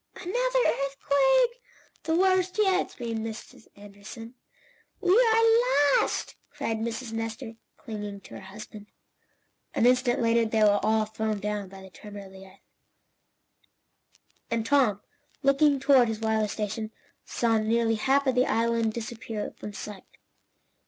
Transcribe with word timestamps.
"Another 0.15 0.35
earthquake! 0.65 1.61
The 2.05 2.15
worst 2.15 2.57
yet!" 2.57 2.89
screamed 2.89 3.19
Mrs. 3.23 3.67
Anderson. 3.75 4.33
"We 4.99 5.11
are 5.11 5.99
lost!" 6.01 6.33
cried 6.49 6.77
Mrs. 6.79 7.13
Nestor, 7.13 7.53
clinging 7.77 8.21
to 8.21 8.33
her 8.33 8.41
husband. 8.41 8.87
An 9.75 9.85
instant 9.85 10.19
later 10.19 10.43
they 10.43 10.63
were 10.63 10.79
all 10.81 11.05
thrown 11.05 11.37
down 11.39 11.69
by 11.69 11.83
the 11.83 11.91
tremor 11.91 12.25
of 12.25 12.31
the 12.31 12.47
earth, 12.47 12.61
and 14.49 14.65
Tom, 14.65 15.01
looking 15.43 15.79
toward 15.79 16.07
his 16.07 16.19
wireless 16.21 16.53
station, 16.53 16.89
saw 17.23 17.59
nearly 17.59 17.93
half 17.97 18.25
of 18.25 18.33
the 18.33 18.47
island 18.47 18.93
disappear 18.93 19.53
from 19.55 19.71
sight. 19.71 20.17